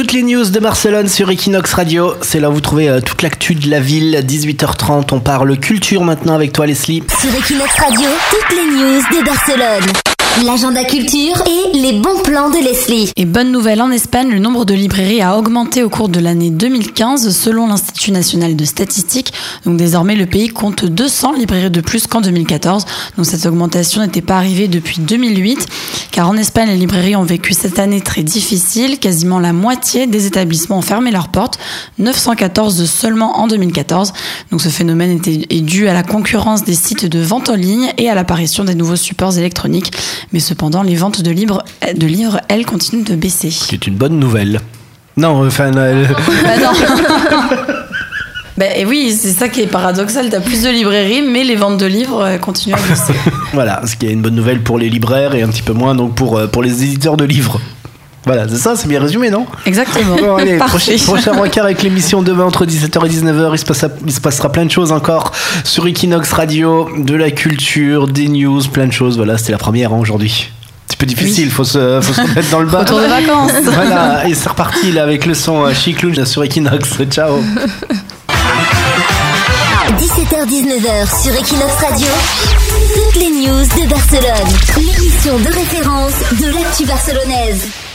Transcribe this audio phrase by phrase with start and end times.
[0.00, 2.14] Toutes les news de Barcelone sur Equinox Radio.
[2.22, 4.24] C'est là où vous trouvez euh, toute l'actu de la ville.
[4.26, 7.02] 18h30, on parle culture maintenant avec toi, Leslie.
[7.20, 9.92] Sur Equinox Radio, toutes les news de Barcelone.
[10.44, 13.12] L'agenda culture et les bons plans de Leslie.
[13.16, 16.48] Et bonne nouvelle, en Espagne, le nombre de librairies a augmenté au cours de l'année
[16.48, 19.34] 2015 selon l'Institut national de statistique.
[19.66, 22.86] Donc désormais, le pays compte 200 librairies de plus qu'en 2014.
[23.18, 25.66] Donc cette augmentation n'était pas arrivée depuis 2008,
[26.10, 28.98] car en Espagne, les librairies ont vécu cette année très difficile.
[28.98, 31.58] Quasiment la moitié des établissements ont fermé leurs portes,
[31.98, 34.12] 914 seulement en 2014.
[34.50, 37.92] Donc ce phénomène était, est dû à la concurrence des sites de vente en ligne
[37.98, 39.92] et à l'apparition des nouveaux supports électroniques.
[40.32, 41.62] Mais cependant, les ventes de livres,
[41.96, 43.50] de livres elles, continuent de baisser.
[43.50, 44.60] C'est une bonne nouvelle.
[45.16, 45.76] Non, enfin.
[45.76, 46.06] euh,
[46.44, 46.72] Bah non.
[48.60, 50.28] Ben et oui, c'est ça qui est paradoxal.
[50.28, 53.14] T'as plus de librairies, mais les ventes de livres euh, continuent à baisser.
[53.54, 55.94] voilà, ce qui est une bonne nouvelle pour les libraires et un petit peu moins
[55.94, 57.58] donc pour, euh, pour les éditeurs de livres.
[58.26, 59.46] Voilà, c'est ça, c'est bien résumé, non?
[59.64, 60.14] Exactement.
[60.16, 63.48] Bon, allez, prochain, prochain rencard avec l'émission demain entre 17h et 19h.
[63.52, 65.32] Il se, passera, il se passera plein de choses encore
[65.64, 69.16] sur Equinox Radio, de la culture, des news, plein de choses.
[69.16, 70.50] Voilà, c'était la première hein, aujourd'hui.
[70.50, 72.80] Un petit peu difficile, faut, se, faut se remettre dans le bain.
[72.80, 73.52] Retour de vacances.
[73.64, 76.98] Voilà, et c'est reparti là avec le son euh, Chic Lounge sur Equinox.
[77.08, 77.38] Ciao
[79.98, 82.06] 17h-19h sur Equinox Radio.
[82.94, 84.48] Toutes les news de Barcelone.
[84.76, 87.89] L'émission de référence de l'actu barcelonaise.